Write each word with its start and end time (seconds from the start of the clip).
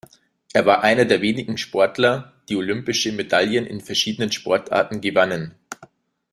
Er 0.51 0.65
war 0.65 0.81
einer 0.81 1.05
der 1.05 1.21
wenigen 1.21 1.59
Sportler, 1.59 2.33
die 2.49 2.55
olympische 2.55 3.11
Medaillen 3.11 3.67
in 3.67 3.81
verschiedenen 3.81 4.31
Sportarten 4.31 4.99
gewannen. 4.99 5.53